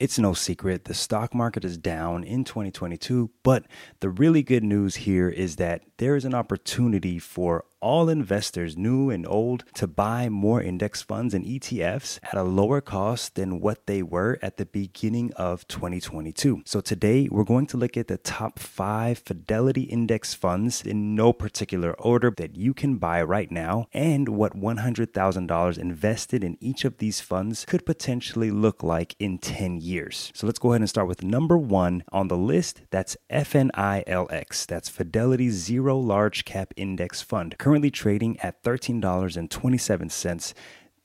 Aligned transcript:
It's 0.00 0.18
no 0.18 0.32
secret 0.32 0.86
the 0.86 0.94
stock 0.94 1.34
market 1.34 1.62
is 1.62 1.76
down 1.76 2.24
in 2.24 2.42
2022, 2.42 3.30
but 3.42 3.66
the 4.00 4.08
really 4.08 4.42
good 4.42 4.64
news 4.64 4.96
here 4.96 5.28
is 5.28 5.56
that 5.56 5.82
there 5.98 6.16
is 6.16 6.24
an 6.24 6.32
opportunity 6.32 7.18
for 7.18 7.66
all 7.80 8.08
investors, 8.08 8.76
new 8.76 9.10
and 9.10 9.26
old, 9.26 9.64
to 9.74 9.86
buy 9.86 10.28
more 10.28 10.62
index 10.62 11.02
funds 11.02 11.34
and 11.34 11.44
ETFs 11.44 12.18
at 12.22 12.34
a 12.34 12.42
lower 12.42 12.80
cost 12.80 13.34
than 13.34 13.60
what 13.60 13.86
they 13.86 14.02
were 14.02 14.38
at 14.42 14.56
the 14.56 14.66
beginning 14.66 15.32
of 15.34 15.66
2022. 15.68 16.62
So 16.64 16.80
today 16.80 17.28
we're 17.30 17.44
going 17.44 17.66
to 17.68 17.76
look 17.76 17.96
at 17.96 18.08
the 18.08 18.18
top 18.18 18.58
five 18.58 19.18
Fidelity 19.18 19.82
Index 19.82 20.34
funds 20.34 20.82
in 20.82 21.14
no 21.14 21.32
particular 21.32 21.92
order 21.94 22.32
that 22.36 22.56
you 22.56 22.74
can 22.74 22.96
buy 22.96 23.22
right 23.22 23.50
now 23.50 23.86
and 23.92 24.28
what 24.28 24.58
$100,000 24.58 25.78
invested 25.78 26.44
in 26.44 26.56
each 26.60 26.84
of 26.84 26.98
these 26.98 27.20
funds 27.20 27.64
could 27.64 27.86
potentially 27.86 28.50
look 28.50 28.82
like 28.82 29.14
in 29.18 29.38
10 29.38 29.80
years. 29.80 30.32
So 30.34 30.46
let's 30.46 30.58
go 30.58 30.72
ahead 30.72 30.82
and 30.82 30.88
start 30.88 31.08
with 31.08 31.22
number 31.22 31.56
one 31.56 32.04
on 32.12 32.28
the 32.28 32.36
list. 32.36 32.82
That's 32.90 33.16
FNILX. 33.30 34.66
That's 34.66 34.88
Fidelity 34.88 35.50
Zero 35.50 35.98
Large 35.98 36.44
Cap 36.44 36.74
Index 36.76 37.22
Fund 37.22 37.56
trading 37.90 38.40
at 38.40 38.62
$13.27 38.64 40.54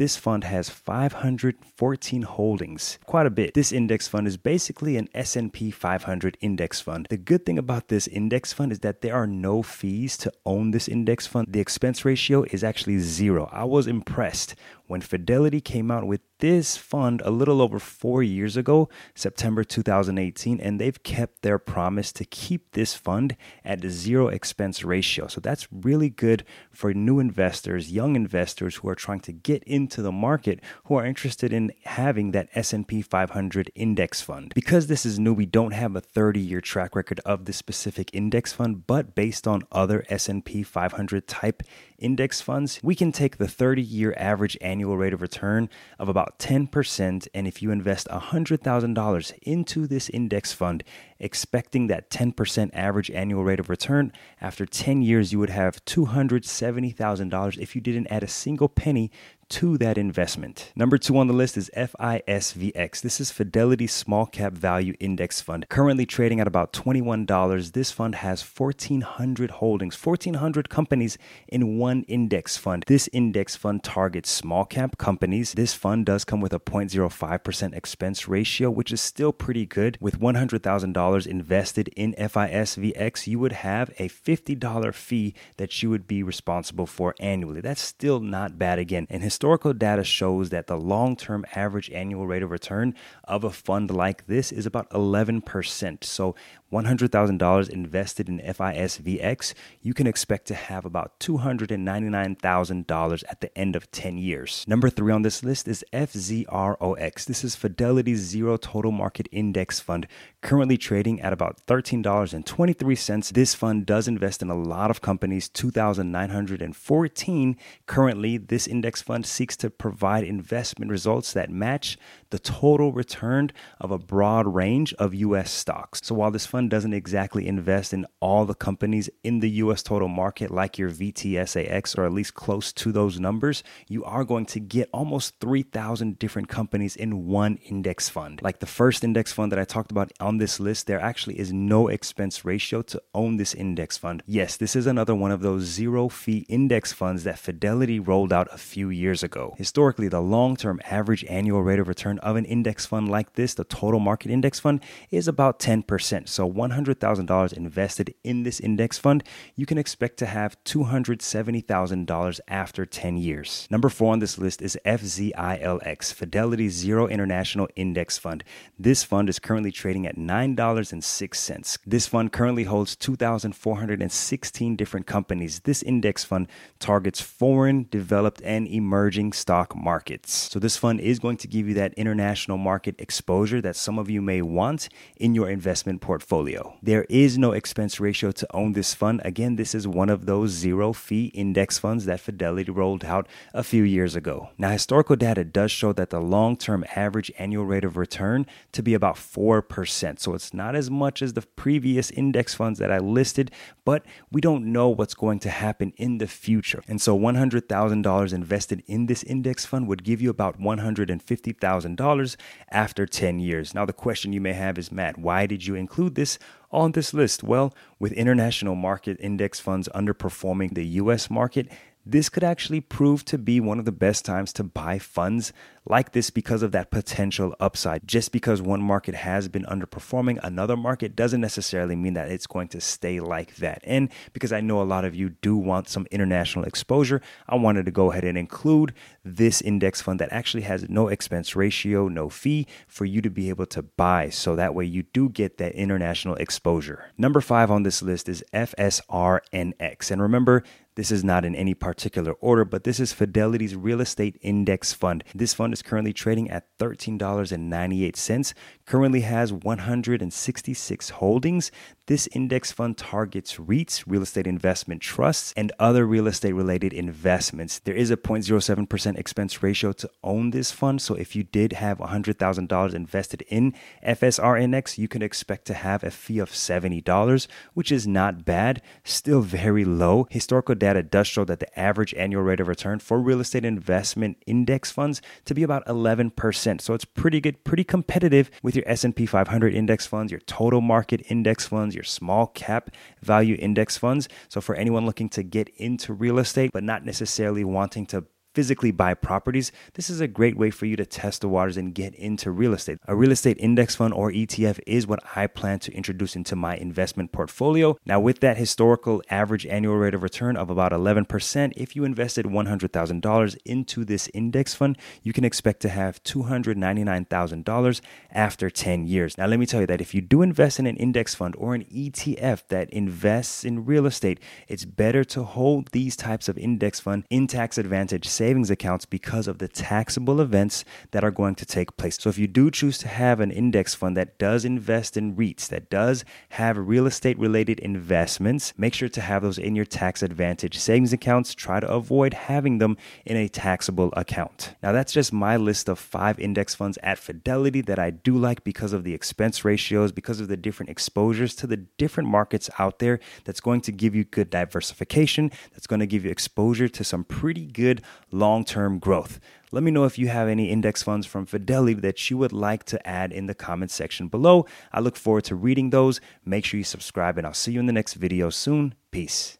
this 0.00 0.16
fund 0.16 0.44
has 0.44 0.70
514 0.70 2.22
holdings, 2.22 2.98
quite 3.04 3.26
a 3.26 3.30
bit. 3.30 3.52
This 3.52 3.70
index 3.70 4.08
fund 4.08 4.26
is 4.26 4.38
basically 4.38 4.96
an 4.96 5.10
S&P 5.12 5.70
500 5.70 6.38
index 6.40 6.80
fund. 6.80 7.06
The 7.10 7.18
good 7.18 7.44
thing 7.44 7.58
about 7.58 7.88
this 7.88 8.08
index 8.08 8.50
fund 8.50 8.72
is 8.72 8.78
that 8.78 9.02
there 9.02 9.14
are 9.14 9.26
no 9.26 9.62
fees 9.62 10.16
to 10.18 10.32
own 10.46 10.70
this 10.70 10.88
index 10.88 11.26
fund. 11.26 11.48
The 11.50 11.60
expense 11.60 12.02
ratio 12.06 12.44
is 12.44 12.64
actually 12.64 12.98
zero. 13.00 13.50
I 13.52 13.64
was 13.64 13.86
impressed 13.86 14.54
when 14.90 15.00
Fidelity 15.00 15.60
came 15.60 15.88
out 15.88 16.04
with 16.04 16.20
this 16.40 16.76
fund 16.76 17.22
a 17.24 17.30
little 17.30 17.62
over 17.62 17.78
four 17.78 18.22
years 18.24 18.56
ago, 18.56 18.88
September 19.14 19.62
2018, 19.62 20.58
and 20.58 20.80
they've 20.80 21.02
kept 21.04 21.42
their 21.42 21.58
promise 21.58 22.10
to 22.12 22.24
keep 22.24 22.72
this 22.72 22.94
fund 22.94 23.36
at 23.64 23.84
a 23.84 23.90
zero 23.90 24.28
expense 24.28 24.82
ratio. 24.82 25.28
So 25.28 25.40
that's 25.40 25.68
really 25.70 26.10
good 26.10 26.44
for 26.72 26.92
new 26.92 27.20
investors, 27.20 27.92
young 27.92 28.16
investors 28.16 28.76
who 28.76 28.88
are 28.88 28.94
trying 28.96 29.20
to 29.20 29.32
get 29.32 29.62
into 29.64 30.02
the 30.02 30.10
market, 30.10 30.60
who 30.84 30.96
are 30.96 31.06
interested 31.06 31.52
in 31.52 31.72
having 31.84 32.32
that 32.32 32.48
S&P 32.54 33.00
500 33.00 33.70
index 33.76 34.20
fund. 34.20 34.52
Because 34.54 34.88
this 34.88 35.06
is 35.06 35.20
new, 35.20 35.32
we 35.32 35.46
don't 35.46 35.72
have 35.72 35.94
a 35.94 36.00
30-year 36.00 36.60
track 36.60 36.96
record 36.96 37.20
of 37.24 37.44
this 37.44 37.56
specific 37.56 38.10
index 38.12 38.52
fund, 38.52 38.86
but 38.86 39.14
based 39.14 39.46
on 39.46 39.62
other 39.70 40.04
S&P 40.08 40.62
500 40.64 41.28
type 41.28 41.62
index 41.98 42.40
funds, 42.40 42.80
we 42.82 42.94
can 42.94 43.12
take 43.12 43.36
the 43.36 43.44
30-year 43.44 44.14
average 44.16 44.56
annual 44.60 44.79
annual 44.80 44.96
rate 44.96 45.12
of 45.12 45.20
return 45.20 45.68
of 45.98 46.08
about 46.08 46.38
10%. 46.38 47.28
And 47.34 47.46
if 47.46 47.60
you 47.60 47.70
invest 47.70 48.08
$100,000 48.08 49.38
into 49.42 49.86
this 49.86 50.08
index 50.08 50.54
fund, 50.54 50.82
expecting 51.18 51.88
that 51.88 52.08
10% 52.08 52.70
average 52.72 53.10
annual 53.10 53.44
rate 53.44 53.60
of 53.60 53.68
return, 53.68 54.10
after 54.40 54.64
10 54.64 55.02
years, 55.02 55.32
you 55.32 55.38
would 55.38 55.50
have 55.50 55.84
$270,000 55.84 57.58
if 57.58 57.74
you 57.74 57.82
didn't 57.82 58.06
add 58.06 58.22
a 58.22 58.28
single 58.28 58.70
penny 58.70 59.10
to 59.50 59.76
that 59.78 59.98
investment. 59.98 60.72
Number 60.74 60.96
two 60.96 61.18
on 61.18 61.26
the 61.26 61.32
list 61.32 61.56
is 61.56 61.70
FISVX. 61.76 63.00
This 63.00 63.20
is 63.20 63.30
Fidelity 63.30 63.86
Small 63.86 64.26
Cap 64.26 64.52
Value 64.52 64.94
Index 65.00 65.40
Fund, 65.40 65.68
currently 65.68 66.06
trading 66.06 66.40
at 66.40 66.46
about 66.46 66.72
$21. 66.72 67.72
This 67.72 67.90
fund 67.90 68.14
has 68.16 68.42
1,400 68.42 69.50
holdings, 69.50 70.02
1,400 70.02 70.68
companies 70.68 71.18
in 71.48 71.78
one 71.78 72.04
index 72.04 72.56
fund. 72.56 72.84
This 72.86 73.08
index 73.12 73.56
fund 73.56 73.82
targets 73.82 74.30
small 74.30 74.64
cap 74.64 74.96
companies. 74.98 75.52
This 75.52 75.74
fund 75.74 76.06
does 76.06 76.24
come 76.24 76.40
with 76.40 76.52
a 76.52 76.60
0.05% 76.60 77.74
expense 77.74 78.28
ratio, 78.28 78.70
which 78.70 78.92
is 78.92 79.00
still 79.00 79.32
pretty 79.32 79.66
good. 79.66 79.98
With 80.00 80.20
$100,000 80.20 81.26
invested 81.26 81.88
in 81.96 82.14
FISVX, 82.14 83.26
you 83.26 83.38
would 83.38 83.52
have 83.52 83.90
a 83.98 84.08
$50 84.08 84.94
fee 84.94 85.34
that 85.56 85.82
you 85.82 85.90
would 85.90 86.06
be 86.06 86.22
responsible 86.22 86.86
for 86.86 87.14
annually. 87.18 87.60
That's 87.60 87.80
still 87.80 88.20
not 88.20 88.58
bad 88.58 88.78
again. 88.78 89.06
And 89.10 89.24
historical 89.40 89.72
data 89.72 90.04
shows 90.04 90.50
that 90.50 90.66
the 90.66 90.76
long 90.76 91.16
term 91.16 91.46
average 91.54 91.88
annual 91.92 92.26
rate 92.26 92.42
of 92.42 92.50
return 92.50 92.94
of 93.24 93.42
a 93.42 93.48
fund 93.48 93.90
like 93.90 94.26
this 94.26 94.52
is 94.52 94.66
about 94.66 94.90
11%. 94.90 96.04
So 96.04 96.34
$100,000 96.72 97.68
invested 97.68 98.28
in 98.28 98.38
FISVX, 98.38 99.54
you 99.82 99.92
can 99.92 100.06
expect 100.06 100.46
to 100.46 100.54
have 100.54 100.84
about 100.84 101.18
$299,000 101.18 103.24
at 103.28 103.40
the 103.40 103.58
end 103.58 103.74
of 103.74 103.90
10 103.90 104.18
years. 104.18 104.64
Number 104.68 104.88
three 104.88 105.12
on 105.12 105.22
this 105.22 105.42
list 105.42 105.66
is 105.66 105.84
FZROX. 105.92 107.24
This 107.24 107.42
is 107.42 107.56
Fidelity's 107.56 108.20
Zero 108.20 108.56
Total 108.56 108.92
Market 108.92 109.28
Index 109.32 109.80
Fund, 109.80 110.06
currently 110.42 110.76
trading 110.76 111.20
at 111.20 111.32
about 111.32 111.66
$13.23. 111.66 113.32
This 113.32 113.54
fund 113.54 113.86
does 113.86 114.06
invest 114.06 114.42
in 114.42 114.50
a 114.50 114.54
lot 114.54 114.90
of 114.90 115.00
companies, 115.00 115.48
2,914. 115.48 117.56
Currently, 117.86 118.36
this 118.38 118.68
index 118.68 119.02
fund 119.02 119.26
seeks 119.26 119.56
to 119.56 119.70
provide 119.70 120.22
investment 120.24 120.90
results 120.90 121.32
that 121.32 121.50
match 121.50 121.96
the 122.30 122.38
total 122.38 122.92
return 122.92 123.50
of 123.80 123.90
a 123.90 123.98
broad 123.98 124.54
range 124.54 124.94
of 124.94 125.14
U.S. 125.14 125.50
stocks. 125.50 126.00
So 126.04 126.14
while 126.14 126.30
this 126.30 126.46
fund 126.46 126.59
fund 126.60 126.70
doesn't 126.70 126.92
exactly 126.92 127.46
invest 127.48 127.94
in 127.94 128.04
all 128.20 128.44
the 128.44 128.54
companies 128.54 129.08
in 129.24 129.40
the 129.40 129.48
US 129.64 129.82
total 129.82 130.08
market 130.08 130.50
like 130.50 130.76
your 130.76 130.90
VTSAX 130.90 131.96
or 131.96 132.04
at 132.04 132.12
least 132.12 132.34
close 132.34 132.70
to 132.74 132.92
those 132.92 133.18
numbers, 133.18 133.62
you 133.88 134.04
are 134.04 134.24
going 134.24 134.44
to 134.44 134.60
get 134.60 134.90
almost 134.92 135.40
3,000 135.40 136.18
different 136.18 136.48
companies 136.48 136.96
in 136.96 137.26
one 137.26 137.56
index 137.64 138.10
fund. 138.10 138.42
Like 138.42 138.58
the 138.58 138.66
first 138.66 139.02
index 139.02 139.32
fund 139.32 139.50
that 139.52 139.58
I 139.58 139.64
talked 139.64 139.90
about 139.90 140.12
on 140.20 140.36
this 140.36 140.60
list, 140.60 140.86
there 140.86 141.00
actually 141.00 141.38
is 141.38 141.50
no 141.50 141.88
expense 141.88 142.44
ratio 142.44 142.82
to 142.82 143.00
own 143.14 143.38
this 143.38 143.54
index 143.54 143.96
fund. 143.96 144.22
Yes, 144.26 144.58
this 144.58 144.76
is 144.76 144.86
another 144.86 145.14
one 145.14 145.32
of 145.32 145.40
those 145.40 145.62
zero 145.62 146.10
fee 146.10 146.44
index 146.50 146.92
funds 146.92 147.24
that 147.24 147.38
Fidelity 147.38 147.98
rolled 147.98 148.34
out 148.34 148.48
a 148.52 148.58
few 148.58 148.90
years 148.90 149.22
ago. 149.22 149.54
Historically, 149.56 150.08
the 150.08 150.20
long 150.20 150.56
term 150.56 150.78
average 150.84 151.24
annual 151.24 151.62
rate 151.62 151.78
of 151.78 151.88
return 151.88 152.18
of 152.18 152.36
an 152.36 152.44
index 152.44 152.84
fund 152.84 153.08
like 153.10 153.32
this, 153.32 153.54
the 153.54 153.64
total 153.64 154.00
market 154.00 154.30
index 154.30 154.60
fund, 154.60 154.82
is 155.10 155.26
about 155.26 155.58
10%. 155.58 156.28
So 156.28 156.49
$100,000 156.50 157.52
invested 157.52 158.14
in 158.24 158.42
this 158.42 158.60
index 158.60 158.98
fund, 158.98 159.24
you 159.56 159.66
can 159.66 159.78
expect 159.78 160.16
to 160.18 160.26
have 160.26 160.62
$270,000 160.64 162.40
after 162.48 162.86
10 162.86 163.16
years. 163.16 163.68
Number 163.70 163.88
four 163.88 164.12
on 164.12 164.18
this 164.18 164.38
list 164.38 164.62
is 164.62 164.78
FZILX, 164.84 166.12
Fidelity 166.12 166.68
Zero 166.68 167.06
International 167.06 167.68
Index 167.76 168.18
Fund. 168.18 168.44
This 168.78 169.04
fund 169.04 169.28
is 169.28 169.38
currently 169.38 169.72
trading 169.72 170.06
at 170.06 170.16
$9.06. 170.16 171.78
This 171.86 172.06
fund 172.06 172.32
currently 172.32 172.64
holds 172.64 172.96
2,416 172.96 174.76
different 174.76 175.06
companies. 175.06 175.60
This 175.60 175.82
index 175.82 176.24
fund 176.24 176.48
targets 176.78 177.20
foreign, 177.20 177.86
developed, 177.90 178.40
and 178.44 178.66
emerging 178.66 179.32
stock 179.32 179.76
markets. 179.76 180.50
So, 180.50 180.58
this 180.58 180.76
fund 180.76 181.00
is 181.00 181.18
going 181.18 181.36
to 181.38 181.48
give 181.48 181.68
you 181.68 181.74
that 181.74 181.94
international 181.94 182.58
market 182.58 182.94
exposure 182.98 183.60
that 183.60 183.76
some 183.76 183.98
of 183.98 184.08
you 184.08 184.22
may 184.22 184.42
want 184.42 184.88
in 185.16 185.34
your 185.34 185.48
investment 185.48 186.00
portfolio 186.00 186.39
portfolio. 186.40 186.76
There 186.82 187.06
is 187.08 187.38
no 187.38 187.52
expense 187.52 188.00
ratio 188.00 188.32
to 188.32 188.46
own 188.54 188.72
this 188.72 188.94
fund. 188.94 189.20
Again, 189.24 189.56
this 189.56 189.74
is 189.74 189.86
one 189.86 190.08
of 190.08 190.26
those 190.26 190.50
zero 190.50 190.92
fee 190.92 191.26
index 191.34 191.78
funds 191.78 192.04
that 192.06 192.20
Fidelity 192.20 192.70
rolled 192.70 193.04
out 193.04 193.28
a 193.52 193.62
few 193.62 193.82
years 193.82 194.16
ago. 194.16 194.50
Now, 194.58 194.70
historical 194.70 195.16
data 195.16 195.44
does 195.44 195.70
show 195.70 195.92
that 195.92 196.10
the 196.10 196.20
long 196.20 196.56
term 196.56 196.84
average 196.96 197.30
annual 197.38 197.66
rate 197.66 197.84
of 197.84 197.96
return 197.96 198.46
to 198.72 198.82
be 198.82 198.94
about 198.94 199.16
4%. 199.16 200.18
So 200.18 200.34
it's 200.34 200.54
not 200.54 200.74
as 200.74 200.90
much 200.90 201.22
as 201.22 201.34
the 201.34 201.42
previous 201.42 202.10
index 202.10 202.54
funds 202.54 202.78
that 202.78 202.90
I 202.90 202.98
listed, 202.98 203.50
but 203.84 204.04
we 204.32 204.40
don't 204.40 204.72
know 204.72 204.88
what's 204.88 205.14
going 205.14 205.40
to 205.40 205.50
happen 205.50 205.92
in 205.96 206.18
the 206.18 206.26
future. 206.26 206.82
And 206.88 207.00
so 207.00 207.18
$100,000 207.18 208.32
invested 208.32 208.82
in 208.86 209.06
this 209.06 209.22
index 209.24 209.66
fund 209.66 209.88
would 209.88 210.04
give 210.04 210.22
you 210.22 210.30
about 210.30 210.60
$150,000 210.60 212.36
after 212.70 213.06
10 213.06 213.40
years. 213.40 213.74
Now, 213.74 213.84
the 213.84 213.92
question 213.92 214.32
you 214.32 214.40
may 214.40 214.52
have 214.52 214.78
is, 214.78 214.92
Matt, 214.92 215.18
why 215.18 215.46
did 215.46 215.66
you 215.66 215.74
include 215.74 216.14
this 216.14 216.29
on 216.70 216.92
this 216.92 217.12
list? 217.12 217.42
Well, 217.42 217.74
with 217.98 218.12
international 218.12 218.74
market 218.74 219.16
index 219.20 219.60
funds 219.60 219.88
underperforming 219.94 220.74
the 220.74 220.86
US 220.86 221.30
market, 221.30 221.68
this 222.04 222.28
could 222.28 222.44
actually 222.44 222.80
prove 222.80 223.24
to 223.26 223.38
be 223.38 223.60
one 223.60 223.78
of 223.78 223.84
the 223.84 223.92
best 223.92 224.24
times 224.24 224.52
to 224.54 224.64
buy 224.64 224.98
funds 224.98 225.52
like 225.86 226.12
this 226.12 226.30
because 226.30 226.62
of 226.62 226.72
that 226.72 226.90
potential 226.90 227.54
upside. 227.58 228.06
Just 228.06 228.32
because 228.32 228.60
one 228.60 228.82
market 228.82 229.14
has 229.14 229.48
been 229.48 229.64
underperforming 229.64 230.38
another 230.42 230.76
market 230.76 231.16
doesn't 231.16 231.40
necessarily 231.40 231.96
mean 231.96 232.14
that 232.14 232.30
it's 232.30 232.46
going 232.46 232.68
to 232.68 232.80
stay 232.80 233.20
like 233.20 233.56
that. 233.56 233.80
And 233.84 234.10
because 234.32 234.52
I 234.52 234.60
know 234.60 234.80
a 234.80 234.84
lot 234.84 235.04
of 235.04 235.14
you 235.14 235.30
do 235.30 235.56
want 235.56 235.88
some 235.88 236.06
international 236.10 236.64
exposure, 236.64 237.20
I 237.48 237.56
wanted 237.56 237.86
to 237.86 237.92
go 237.92 238.12
ahead 238.12 238.24
and 238.24 238.36
include 238.36 238.92
this 239.24 239.60
index 239.60 240.00
fund 240.00 240.20
that 240.20 240.32
actually 240.32 240.62
has 240.62 240.88
no 240.88 241.08
expense 241.08 241.56
ratio, 241.56 242.08
no 242.08 242.28
fee 242.28 242.66
for 242.86 243.04
you 243.04 243.20
to 243.22 243.30
be 243.30 243.48
able 243.48 243.66
to 243.66 243.82
buy. 243.82 244.28
So 244.28 244.56
that 244.56 244.74
way 244.74 244.84
you 244.84 245.02
do 245.02 245.28
get 245.28 245.58
that 245.58 245.74
international 245.74 246.34
exposure. 246.36 247.10
Number 247.16 247.40
five 247.40 247.70
on 247.70 247.82
this 247.82 248.02
list 248.02 248.28
is 248.28 248.44
FSRNX. 248.52 250.10
And 250.10 250.22
remember, 250.22 250.62
this 250.96 251.10
is 251.10 251.22
not 251.22 251.44
in 251.44 251.54
any 251.54 251.72
particular 251.72 252.32
order, 252.34 252.64
but 252.64 252.84
this 252.84 252.98
is 252.98 253.12
Fidelity's 253.12 253.76
Real 253.76 254.00
Estate 254.00 254.36
Index 254.42 254.92
Fund. 254.92 255.22
This 255.34 255.54
fund 255.54 255.69
is 255.72 255.82
currently 255.82 256.12
trading 256.12 256.50
at 256.50 256.66
$13.98, 256.78 258.54
currently 258.86 259.20
has 259.20 259.52
166 259.52 261.10
holdings. 261.10 261.70
This 262.10 262.26
index 262.32 262.72
fund 262.72 262.98
targets 262.98 263.54
REITs, 263.54 264.02
real 264.04 264.22
estate 264.22 264.48
investment 264.48 265.00
trusts, 265.00 265.54
and 265.56 265.70
other 265.78 266.04
real 266.04 266.26
estate 266.26 266.54
related 266.54 266.92
investments. 266.92 267.78
There 267.78 267.94
is 267.94 268.10
a 268.10 268.16
0.07% 268.16 269.16
expense 269.16 269.62
ratio 269.62 269.92
to 269.92 270.10
own 270.24 270.50
this 270.50 270.72
fund. 270.72 271.00
So 271.00 271.14
if 271.14 271.36
you 271.36 271.44
did 271.44 271.74
have 271.74 271.98
$100,000 271.98 272.94
invested 272.94 273.42
in 273.42 273.74
FSRNX, 274.04 274.98
you 274.98 275.06
can 275.06 275.22
expect 275.22 275.66
to 275.66 275.74
have 275.74 276.02
a 276.02 276.10
fee 276.10 276.40
of 276.40 276.50
$70, 276.50 277.46
which 277.74 277.92
is 277.92 278.08
not 278.08 278.44
bad, 278.44 278.82
still 279.04 279.42
very 279.42 279.84
low. 279.84 280.26
Historical 280.30 280.74
data 280.74 281.04
does 281.04 281.28
show 281.28 281.44
that 281.44 281.60
the 281.60 281.78
average 281.78 282.12
annual 282.14 282.42
rate 282.42 282.58
of 282.58 282.66
return 282.66 282.98
for 282.98 283.20
real 283.20 283.38
estate 283.38 283.64
investment 283.64 284.36
index 284.48 284.90
funds 284.90 285.22
to 285.44 285.54
be 285.54 285.62
about 285.62 285.86
11%. 285.86 286.80
So 286.80 286.92
it's 286.92 287.04
pretty 287.04 287.40
good, 287.40 287.62
pretty 287.62 287.84
competitive 287.84 288.50
with 288.64 288.74
your 288.74 288.84
S&P 288.88 289.26
500 289.26 289.72
index 289.72 290.08
funds, 290.08 290.32
your 290.32 290.40
total 290.40 290.80
market 290.80 291.22
index 291.28 291.68
funds, 291.68 291.94
your 292.00 292.04
small 292.04 292.46
cap 292.46 292.90
value 293.22 293.56
index 293.58 293.98
funds. 293.98 294.28
So 294.48 294.60
for 294.60 294.74
anyone 294.74 295.04
looking 295.04 295.28
to 295.30 295.42
get 295.42 295.68
into 295.76 296.14
real 296.14 296.38
estate 296.38 296.70
but 296.72 296.82
not 296.82 297.04
necessarily 297.04 297.62
wanting 297.62 298.06
to 298.06 298.24
physically 298.54 298.90
buy 298.90 299.14
properties, 299.14 299.72
this 299.94 300.10
is 300.10 300.20
a 300.20 300.28
great 300.28 300.56
way 300.56 300.70
for 300.70 300.86
you 300.86 300.96
to 300.96 301.06
test 301.06 301.40
the 301.40 301.48
waters 301.48 301.76
and 301.76 301.94
get 301.94 302.14
into 302.14 302.50
real 302.50 302.74
estate. 302.74 302.98
A 303.06 303.16
real 303.16 303.32
estate 303.32 303.56
index 303.60 303.94
fund 303.94 304.12
or 304.14 304.30
ETF 304.30 304.80
is 304.86 305.06
what 305.06 305.20
I 305.36 305.46
plan 305.46 305.78
to 305.80 305.92
introduce 305.92 306.36
into 306.36 306.56
my 306.56 306.76
investment 306.76 307.32
portfolio. 307.32 307.96
Now, 308.04 308.20
with 308.20 308.40
that 308.40 308.56
historical 308.56 309.22
average 309.30 309.66
annual 309.66 309.96
rate 309.96 310.14
of 310.14 310.22
return 310.22 310.56
of 310.56 310.70
about 310.70 310.92
11%, 310.92 311.72
if 311.76 311.94
you 311.94 312.04
invested 312.04 312.46
$100,000 312.46 313.56
into 313.64 314.04
this 314.04 314.28
index 314.34 314.74
fund, 314.74 314.98
you 315.22 315.32
can 315.32 315.44
expect 315.44 315.80
to 315.80 315.88
have 315.88 316.22
$299,000 316.24 318.00
after 318.32 318.70
10 318.70 319.06
years. 319.06 319.38
Now, 319.38 319.46
let 319.46 319.58
me 319.58 319.66
tell 319.66 319.80
you 319.80 319.86
that 319.86 320.00
if 320.00 320.14
you 320.14 320.20
do 320.20 320.42
invest 320.42 320.78
in 320.78 320.86
an 320.86 320.96
index 320.96 321.34
fund 321.34 321.54
or 321.56 321.74
an 321.74 321.84
ETF 321.84 322.68
that 322.68 322.90
invests 322.90 323.64
in 323.64 323.84
real 323.84 324.06
estate, 324.06 324.40
it's 324.68 324.84
better 324.84 325.24
to 325.24 325.44
hold 325.44 325.88
these 325.92 326.16
types 326.16 326.48
of 326.48 326.58
index 326.58 327.00
fund 327.00 327.24
in 327.30 327.46
tax 327.46 327.78
advantage 327.78 328.26
savings 328.26 328.49
accounts 328.50 329.06
because 329.06 329.46
of 329.46 329.58
the 329.58 329.68
taxable 329.68 330.40
events 330.40 330.84
that 331.12 331.22
are 331.22 331.30
going 331.30 331.54
to 331.54 331.64
take 331.64 331.96
place. 331.96 332.18
So 332.18 332.28
if 332.30 332.38
you 332.38 332.48
do 332.48 332.70
choose 332.70 332.98
to 332.98 333.08
have 333.08 333.38
an 333.38 333.50
index 333.50 333.94
fund 333.94 334.16
that 334.16 334.38
does 334.38 334.64
invest 334.64 335.16
in 335.16 335.36
REITs, 335.36 335.68
that 335.68 335.88
does 335.88 336.24
have 336.50 336.76
real 336.76 337.06
estate 337.06 337.38
related 337.38 337.78
investments, 337.80 338.72
make 338.76 338.94
sure 338.94 339.08
to 339.08 339.20
have 339.20 339.42
those 339.42 339.58
in 339.58 339.76
your 339.76 339.84
tax 339.84 340.22
advantage 340.22 340.78
savings 340.78 341.12
accounts. 341.12 341.54
Try 341.54 341.78
to 341.78 341.88
avoid 341.88 342.34
having 342.34 342.78
them 342.78 342.96
in 343.24 343.36
a 343.36 343.48
taxable 343.48 344.12
account. 344.16 344.74
Now, 344.82 344.92
that's 344.92 345.12
just 345.12 345.32
my 345.32 345.56
list 345.56 345.88
of 345.88 345.98
five 345.98 346.40
index 346.40 346.74
funds 346.74 346.98
at 347.02 347.18
Fidelity 347.18 347.82
that 347.82 347.98
I 347.98 348.10
do 348.10 348.36
like 348.36 348.64
because 348.64 348.92
of 348.92 349.04
the 349.04 349.14
expense 349.14 349.64
ratios, 349.64 350.10
because 350.10 350.40
of 350.40 350.48
the 350.48 350.56
different 350.56 350.90
exposures 350.90 351.54
to 351.56 351.66
the 351.66 351.76
different 351.76 352.28
markets 352.28 352.68
out 352.78 352.98
there. 352.98 353.20
That's 353.44 353.60
going 353.60 353.82
to 353.82 353.92
give 353.92 354.14
you 354.14 354.24
good 354.24 354.50
diversification, 354.50 355.52
that's 355.72 355.86
going 355.86 356.00
to 356.00 356.06
give 356.06 356.24
you 356.24 356.30
exposure 356.30 356.88
to 356.88 357.04
some 357.04 357.24
pretty 357.24 357.66
good 357.66 358.02
long 358.30 358.64
term 358.64 358.98
growth. 358.98 359.40
Let 359.72 359.82
me 359.82 359.90
know 359.90 360.04
if 360.04 360.18
you 360.18 360.28
have 360.28 360.48
any 360.48 360.70
index 360.70 361.02
funds 361.02 361.26
from 361.26 361.46
Fidelity 361.46 361.94
that 362.00 362.30
you 362.30 362.38
would 362.38 362.52
like 362.52 362.84
to 362.84 363.06
add 363.06 363.32
in 363.32 363.46
the 363.46 363.54
comments 363.54 363.94
section 363.94 364.28
below. 364.28 364.66
I 364.92 365.00
look 365.00 365.16
forward 365.16 365.44
to 365.44 365.54
reading 365.54 365.90
those. 365.90 366.20
Make 366.44 366.64
sure 366.64 366.78
you 366.78 366.84
subscribe, 366.84 367.38
and 367.38 367.46
I'll 367.46 367.54
see 367.54 367.72
you 367.72 367.80
in 367.80 367.86
the 367.86 367.92
next 367.92 368.14
video 368.14 368.50
soon. 368.50 368.94
Peace. 369.12 369.58